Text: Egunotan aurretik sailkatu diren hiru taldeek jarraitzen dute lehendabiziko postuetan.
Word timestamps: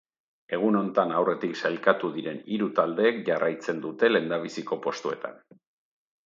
Egunotan 0.57 1.11
aurretik 1.17 1.53
sailkatu 1.61 2.09
diren 2.15 2.39
hiru 2.55 2.69
taldeek 2.79 3.21
jarraitzen 3.29 3.83
dute 3.85 4.11
lehendabiziko 4.15 4.81
postuetan. 4.89 5.39